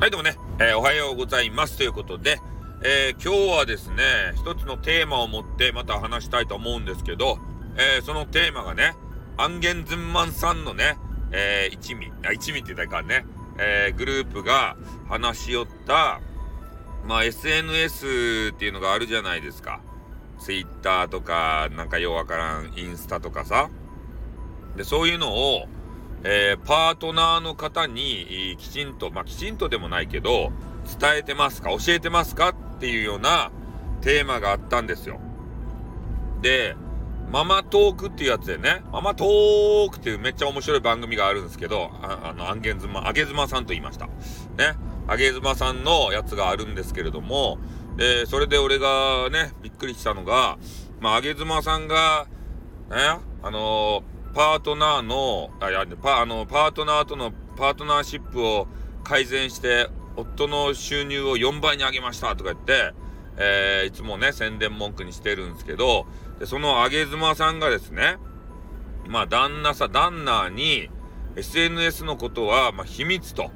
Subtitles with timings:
[0.00, 2.40] はいどうもね、えー、おはようございますということで、
[2.82, 7.38] えー、今日はですね、一つのテーマを持ってまた話したいと思うんですけど、
[7.76, 8.96] えー、そのテーマがね、
[9.36, 10.96] アンゲンズンマンさんのね、
[11.32, 13.26] えー、一味、あ、一味って言ったらかね、
[13.58, 16.22] え、グループが話し寄った、
[17.06, 19.82] まあ SNS っていうのがあるじゃないですか。
[20.38, 23.68] Twitter とか、なんかようわからんインスタとかさ。
[24.76, 25.68] で、そういうのを、
[26.22, 30.52] えー、パートナーの方にきちんと、まあ、きちんとでもないけど、
[31.00, 31.70] 伝えてますか？
[31.70, 32.50] 教えてますか？
[32.50, 33.50] っていうような
[34.02, 35.18] テーマがあったんですよ。
[36.42, 36.76] で、
[37.30, 44.06] ママトークっていうやつでね、ママトークっていうめっちゃ面白い番組があるんですけど、ああの、アンゲンズマ、あげずまさんと言いました。
[44.06, 44.12] ね。
[45.06, 47.58] あげずまさんのやつがあるんですけれども、
[47.96, 50.58] で、それで俺がね、びっくりしたのが、
[51.00, 52.26] まあ、あげずまさんが、
[52.90, 52.96] ね、
[53.42, 54.02] あのー
[54.34, 58.68] パートナーの、あ、いや、パ、あの、パートナーとのパートナーシップを
[59.04, 62.92] 改善して、夫の収入を4倍に上げましたとか言って、
[63.36, 66.06] えー、いつもね、宣伝文句にしてるんですけど、
[66.38, 68.16] でその上妻さんがですね、
[69.06, 70.90] まあ、旦那さ、旦那に、
[71.36, 73.50] SNS のことは、まあ、秘密と、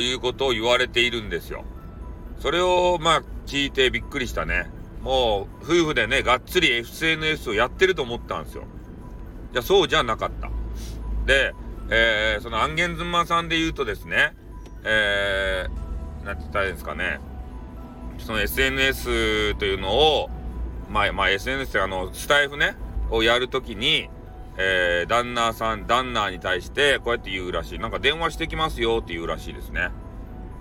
[0.00, 1.64] いうことを言われているんですよ。
[2.38, 4.70] それを、まあ、聞いてびっくりしたね。
[5.00, 8.64] もう、夫婦でね、がっつり SNS をやってると思ったんですよ。
[9.52, 10.50] じゃそうじゃなかった。
[11.26, 11.54] で、
[11.90, 14.34] えー、そのアンゲンズマさんで言うとですね、
[14.84, 17.20] えー、なんて言ったらいいんですかね、
[18.18, 20.30] その SNS というのを、
[20.88, 22.76] まあ、まあ SNS ってあの、スタイフね、
[23.10, 24.08] をやるときに、
[24.56, 27.78] えー、旦那さん、旦那に対してこうやって言うらしい。
[27.78, 29.90] なんか電話してきますよって言うらしいですね。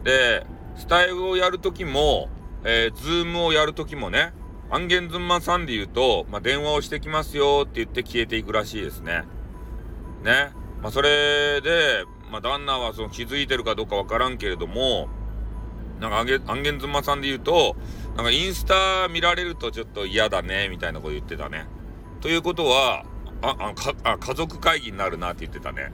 [0.03, 2.29] で、スタエフをやるときも、
[2.63, 4.33] えー、ズームをやるときもね、
[4.73, 9.25] アンゲンズンマさんで言うと、まあ、電話をしてきますよって言って消えていくらしいですね。
[10.23, 10.53] ね。
[10.81, 15.09] まあ、それで、まあ、旦那はその気づいてるかどうかわからんけれども、
[15.99, 17.75] なんかアンゲアンゲンズマさんで言うと、
[18.15, 21.65] なんかインスタ見られるとちょっと嫌だね、みたいなこと言ってたね。
[22.21, 23.03] ということは、
[23.41, 25.91] あ、あ、かあ家族会議になるなって言ってたね。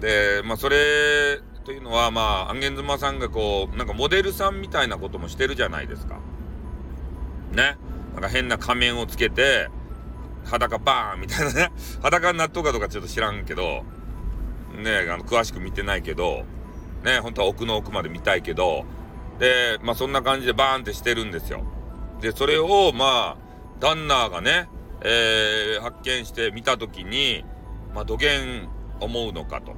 [0.00, 6.20] で、まあ、それというのは、まあ、アンゲンズマさんがこう、なんかモデルさんみたいなこともしてるじゃないですか。
[7.52, 7.76] ね。
[8.14, 9.68] なんか変な仮面をつけて、
[10.44, 11.72] 裸バーンみたいなね。
[12.02, 13.84] 裸になっとうかどうかちょっと知らんけど、
[14.74, 16.44] ね、あの、詳しく見てないけど、
[17.04, 18.84] ね、本当は奥の奥まで見たいけど、
[19.38, 21.64] で、まあそんな感じでバーンってしてるんですよ。
[22.20, 23.36] で、それを、まあ、
[23.80, 24.68] 旦那がね、
[25.02, 27.44] えー、発見して見たときに、
[27.94, 28.68] まあ、どげん
[29.00, 29.74] 思うのかと、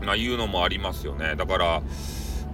[0.00, 1.34] まあ、いうのもありますよね。
[1.34, 1.82] だから、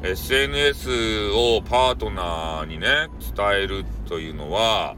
[0.05, 4.97] SNS をパートナーにね、伝えるというのは、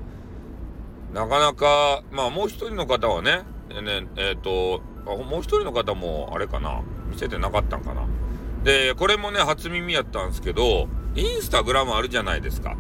[1.15, 8.05] なかなか、まあもう一人の方はね、ねえっ、ー、と、もう一人の方も、あれかな、見せてなかったんかな。
[8.65, 12.77] で、これもね、初耳やったんですけど、インスタグラムあるじゃないですか。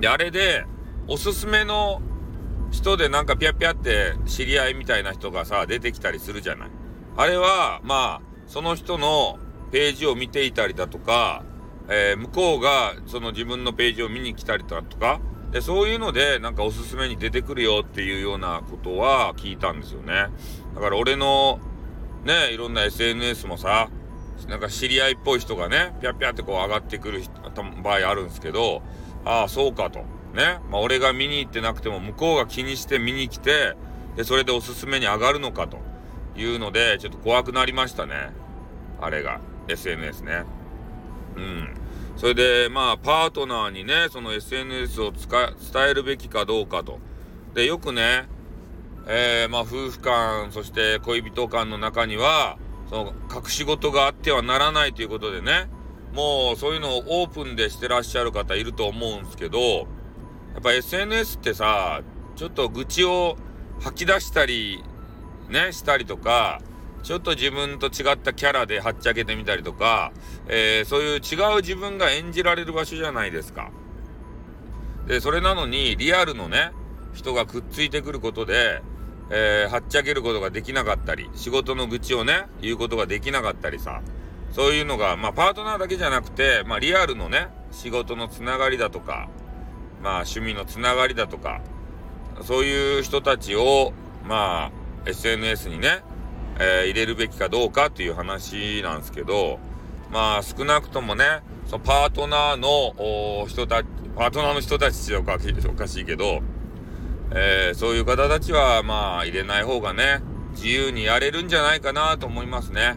[0.00, 0.64] で、あれで、
[1.08, 2.00] おすすめの
[2.70, 6.70] 人でなんかピャピャって知り合いみたいな人がさ、出てきたりするじゃない。
[7.18, 9.38] あれは、まあ、その人の
[9.74, 11.42] ページを見ていたりだとか、
[11.88, 15.20] えー、向こうがその自分のページを見に来たりだとか、
[15.50, 20.28] でそういうのでなんかおすすめに出てくるよっていうようなことは聞いたんですよね。
[20.76, 21.58] だから俺の
[22.22, 23.88] ね、いろんな SNS もさ、
[24.46, 27.22] なんか知り合いっぽい人がね、ぴゃぴゃってこう上がってくる
[27.82, 28.80] 場合あるんですけど、
[29.24, 29.98] ああ、そうかと。
[30.34, 30.60] ね。
[30.70, 33.74] まあ俺が見に行ってなくても向こうが気にして見に来て、
[34.14, 35.78] で、それでおすすめに上がるのかと
[36.36, 38.43] いうので、ちょっと怖くなりましたね。
[39.00, 39.40] あれが。
[39.68, 40.44] SNS ね。
[41.36, 41.74] うん。
[42.16, 45.20] それで、まあ、パートナーにね、その SNS を伝
[45.90, 46.98] えるべきかどうかと。
[47.54, 48.28] で、よくね、
[49.06, 52.56] えー、まあ、夫婦間、そして恋人間の中には、
[52.88, 55.68] その、隠し事があってはならないということでね、
[56.12, 62.02] もう、そういうのをオープンでしてらっしゃる方いると思うんですけど、やっぱ SNS ってさ、
[62.36, 63.36] ちょっと愚痴を
[63.80, 64.82] 吐き出したり、
[65.48, 66.60] ね、したりとか、
[67.04, 70.10] ちょっと自分と違ったキャラではっちゃけてみたりとか、
[70.48, 73.70] えー、そういう違う自分が演じられる場所じゃないですか。
[75.06, 76.72] で、それなのに、リアルのね、
[77.12, 78.80] 人がくっついてくることで、
[79.30, 84.00] えー、はっちゃけることができなかったり、仕事の愚痴をね、言うことができなかったりさ、
[84.52, 89.28] そういうのが、まあ、パートナーだけじゃなくて、まあ、リアルのね、仕事のつながりだとか、
[90.02, 91.60] まあ、趣味のつながりだとか、
[92.40, 93.92] そういう人たちを、
[94.26, 94.70] ま
[95.04, 96.02] あ、SNS にね、
[96.58, 99.58] えー、入れるべきかどうかっていう話なんですけど、
[100.10, 103.86] まあ少なくともね、そのパートナーの人たち、
[104.16, 106.40] パートナーの人たちっておかおかしいけど、
[107.32, 110.22] えー、そういう方たちはまあ入れない方がね、
[110.52, 112.96] 自由にやれるんじゃないかなと思いますね。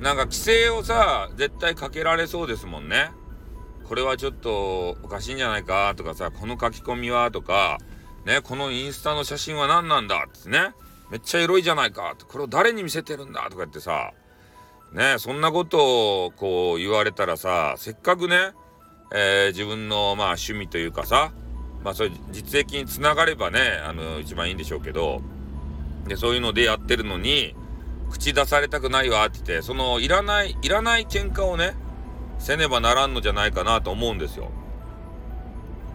[0.00, 3.10] なんか規制をさ、絶対かけられそうですもんね。
[3.84, 7.78] これはちょっとおかしいんじゃないかとかさ、この書き込みはとか、
[8.24, 10.74] ね、このインスタの写真は何なんだってね。
[11.14, 14.12] めっちゃエロいじゃないかこれを誰に見せてるんだとか言ってさ、
[14.92, 18.50] ね、そんなことをこう言われたらさ、せっかくね、
[19.14, 21.32] えー、自分のまあ趣味というかさ、
[21.84, 25.22] まあそういう実益につながればね、あの、一番いいんでしょうけど、
[26.08, 27.54] で、そういうのでやってるのに、
[28.10, 31.76] 口出されたくないわって言って、その、いらない、いらない喧嘩をね、
[32.40, 34.50] せねばならんのじゃないかなと思うんですよ。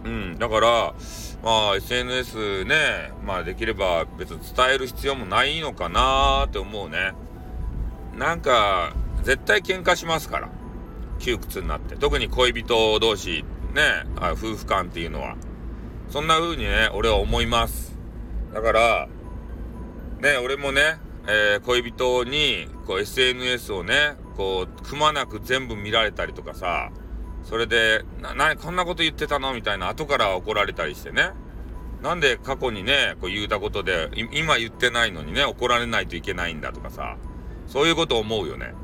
[0.04, 0.94] うん、だから、
[1.42, 7.12] まあ SNS ね、まあできれば別に伝える必要もないのかなって思うね。
[8.16, 8.92] なんか、
[9.22, 10.48] 絶対喧嘩しますから。
[11.18, 11.96] 窮屈になって。
[11.96, 13.44] 特に恋人同士、
[13.74, 13.82] ね、
[14.16, 15.36] あ夫婦間っていうのは。
[16.08, 17.96] そんな風にね、俺は思います。
[18.52, 19.08] だから、
[20.20, 26.90] ね、俺もね、えー、恋人に、こう SNS をね、こう、くまなく全部見られたりとかさ、
[27.44, 29.54] それで、な、な、こんなこと言ってたの？
[29.54, 31.30] みたいな後から怒られたりしてね。
[32.02, 37.16] なんで過去にね、こう言うたことで、今言ってないのにね、怒られないといけないんだとかさ、
[37.66, 38.74] そういうこと思うよね。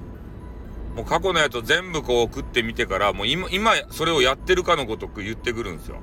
[0.95, 6.01] もう過去のやつを全部こう食ってみてから、もう今、今、それをやってるかのごとく言ってくるんですよ。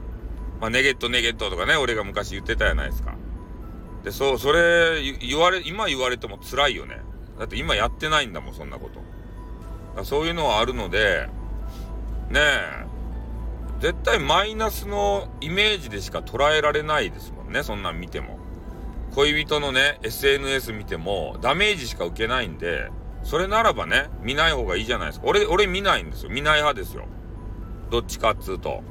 [0.62, 3.16] まあ、ネゲットネゲットとかね、俺が昔言ってたじゃないですか。
[4.04, 7.02] で、そう、それ、言われ、今言われても辛いよね。
[7.40, 8.90] だって今やってないんだもん、そんなこ
[9.96, 10.04] と。
[10.04, 11.28] そういうのはあるので、
[12.30, 12.86] ねえ、
[13.80, 18.40] 絶対マイナスのイメージでしか捉えられないですもんね、そんなん見ても。
[19.14, 22.90] 恋人のね、SNS 見てもダメージしか受けないんで、
[23.24, 25.28] それならばね、見ない方がいいじゃないですか。
[25.28, 26.30] 俺、俺見ないんですよ。
[26.30, 27.06] 見ない派ですよ。
[27.92, 28.84] どっちかっつうと。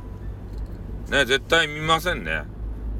[1.10, 2.44] ね、絶対見ませんね。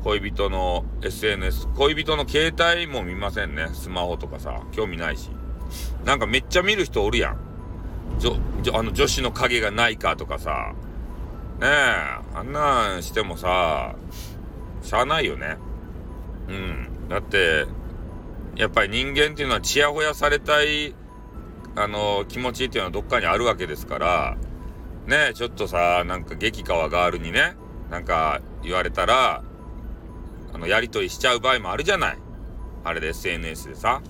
[0.03, 1.69] 恋人の SNS。
[1.69, 3.69] 恋人の携帯も見ませんね。
[3.73, 5.31] スマホとかさ、興味ないし。
[6.05, 7.52] なんかめっちゃ見る人おるやん。
[8.23, 10.75] じょ、じょ、あの女子の影がないかとかさ。
[11.61, 13.97] ねえ、あんなんしてもさ、
[14.81, 15.57] しゃあないよね。
[16.49, 17.09] うん。
[17.09, 17.67] だって、
[18.55, 20.95] やっぱり人間っていうのはちやほやされたい、
[21.75, 24.37] あの、気持ちっていうのはどっかにあるわけですから、
[25.07, 27.57] ねえ、ちょっとさ、なんか激川ガールにね、
[27.91, 29.43] なんか言われたら、
[30.53, 32.19] あの、やりとりしちゃう場合もあるじゃない。
[32.85, 34.01] あれで SNS でさ。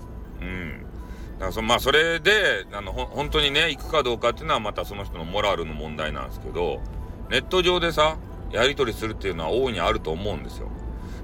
[1.33, 6.81] だからそ、まあ、それで、あの、ほ、本当にね、行くかどうかっていうのはまたその人のモラルの問題なんですけど、
[7.29, 8.17] ネット上でさ、
[8.51, 10.69] やりとりするっていうのは大いにあると思うんですよ。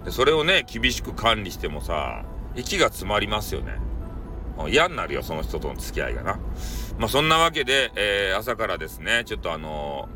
[0.03, 2.23] で、それをね、厳しく管理してもさ、
[2.55, 3.79] 息が詰まりますよね。
[4.67, 6.39] 嫌になるよ、その人との付き合いがな。
[6.97, 10.09] まあ、そんなわけで、えー、朝からですね、ちょっとあの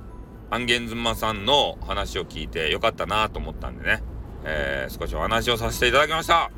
[0.49, 4.03] ー、アンゲンズマさんの話を聞いてよかったなと思ったんでね、
[4.43, 6.51] えー、少しお話をさせていただきました。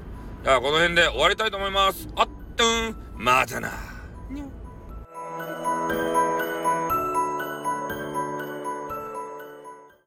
[0.43, 2.07] では、この辺で終わりたいと思います。
[2.15, 3.84] あっとん、またな。